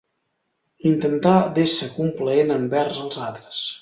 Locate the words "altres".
3.29-3.63